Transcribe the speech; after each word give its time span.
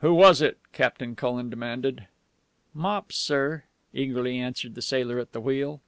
"Who 0.00 0.12
was 0.12 0.42
it!" 0.42 0.58
Captain 0.72 1.14
Cullen 1.14 1.48
demanded. 1.48 2.08
"Mops, 2.74 3.14
sir," 3.14 3.62
eagerly 3.94 4.36
answered 4.36 4.74
the 4.74 4.82
sailor 4.82 5.20
at 5.20 5.30
the 5.30 5.40
wheel. 5.40 5.80